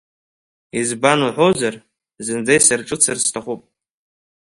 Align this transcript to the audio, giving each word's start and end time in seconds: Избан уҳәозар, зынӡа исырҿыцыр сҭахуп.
Избан 0.79 1.19
уҳәозар, 1.27 1.75
зынӡа 2.25 2.53
исырҿыцыр 2.57 3.17
сҭахуп. 3.23 3.61